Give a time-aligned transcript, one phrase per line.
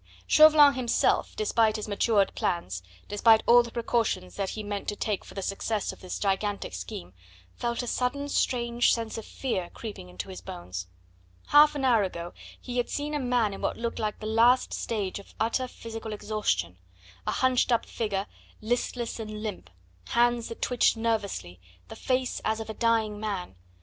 [0.25, 5.23] Chauvelin himself, despite his matured plans, despite all the precautions that he meant to take
[5.23, 7.13] for the success of this gigantic scheme,
[7.53, 10.87] felt a sudden strange sense of fear creeping into his bones.
[11.49, 14.73] Half an hour ago he had seen a man in what looked like the last
[14.73, 16.79] stage of utter physical exhaustion,
[17.27, 18.25] a hunched up figure,
[18.59, 19.69] listless and limp,
[20.05, 23.55] hands that twitched nervously, the face as of a dying man.